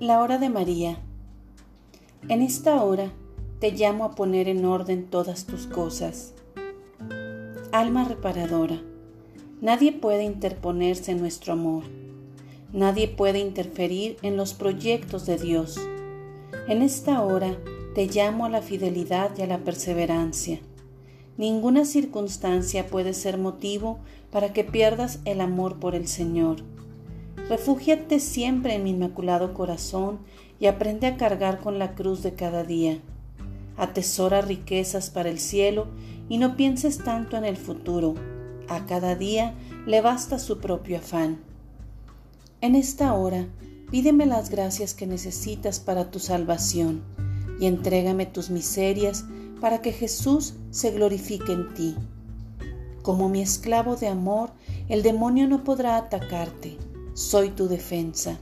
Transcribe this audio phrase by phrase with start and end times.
[0.00, 1.00] La hora de María.
[2.28, 3.10] En esta hora
[3.58, 6.34] te llamo a poner en orden todas tus cosas.
[7.72, 8.80] Alma reparadora,
[9.60, 11.82] nadie puede interponerse en nuestro amor.
[12.72, 15.80] Nadie puede interferir en los proyectos de Dios.
[16.68, 17.58] En esta hora
[17.96, 20.60] te llamo a la fidelidad y a la perseverancia.
[21.36, 23.98] Ninguna circunstancia puede ser motivo
[24.30, 26.62] para que pierdas el amor por el Señor
[27.48, 30.18] Refúgiate siempre en mi inmaculado corazón
[30.60, 33.00] y aprende a cargar con la cruz de cada día.
[33.78, 35.86] Atesora riquezas para el cielo
[36.28, 38.14] y no pienses tanto en el futuro.
[38.68, 39.54] A cada día
[39.86, 41.38] le basta su propio afán.
[42.60, 43.46] En esta hora,
[43.90, 47.02] pídeme las gracias que necesitas para tu salvación
[47.58, 49.24] y entrégame tus miserias
[49.58, 51.96] para que Jesús se glorifique en ti.
[53.00, 54.50] Como mi esclavo de amor,
[54.90, 56.77] el demonio no podrá atacarte
[57.18, 58.38] soy tu defensa.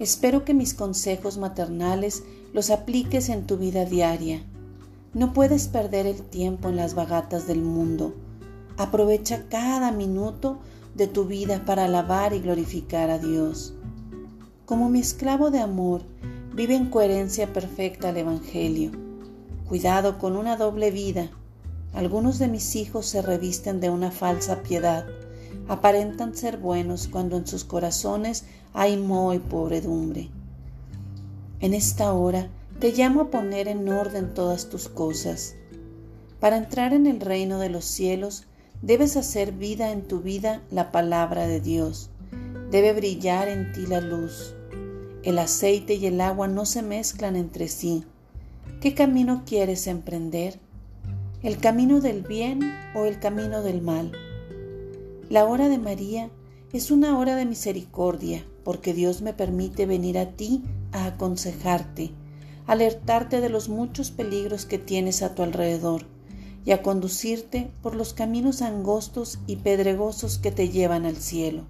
[0.00, 4.42] Espero que mis consejos maternales los apliques en tu vida diaria.
[5.14, 8.12] No puedes perder el tiempo en las vagatas del mundo.
[8.76, 10.58] Aprovecha cada minuto
[10.96, 13.72] de tu vida para alabar y glorificar a Dios.
[14.66, 16.02] Como mi esclavo de amor,
[16.56, 18.90] vive en coherencia perfecta al Evangelio.
[19.68, 21.30] Cuidado con una doble vida.
[21.92, 25.06] Algunos de mis hijos se revisten de una falsa piedad
[25.68, 30.30] aparentan ser buenos cuando en sus corazones hay moho y pobredumbre.
[31.60, 32.48] En esta hora
[32.80, 35.54] te llamo a poner en orden todas tus cosas.
[36.40, 38.44] Para entrar en el reino de los cielos,
[38.82, 42.10] debes hacer vida en tu vida la palabra de Dios.
[42.70, 44.54] Debe brillar en ti la luz.
[45.22, 48.04] El aceite y el agua no se mezclan entre sí.
[48.80, 50.58] ¿Qué camino quieres emprender?
[51.44, 54.10] ¿El camino del bien o el camino del mal?
[55.32, 56.28] La hora de María
[56.74, 60.62] es una hora de misericordia porque Dios me permite venir a ti
[60.92, 62.10] a aconsejarte,
[62.66, 66.02] alertarte de los muchos peligros que tienes a tu alrededor
[66.66, 71.64] y a conducirte por los caminos angostos y pedregosos que te llevan al cielo.